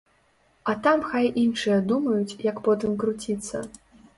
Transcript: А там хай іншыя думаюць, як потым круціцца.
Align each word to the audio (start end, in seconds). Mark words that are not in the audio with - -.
А 0.71 0.73
там 0.87 1.03
хай 1.09 1.29
іншыя 1.43 1.77
думаюць, 1.91 2.37
як 2.49 2.57
потым 2.69 2.99
круціцца. 3.05 3.63